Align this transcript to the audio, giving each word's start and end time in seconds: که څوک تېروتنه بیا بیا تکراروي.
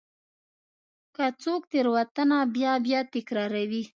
که 1.15 1.25
څوک 1.43 1.61
تېروتنه 1.71 2.37
بیا 2.55 2.73
بیا 2.85 3.01
تکراروي. 3.13 3.83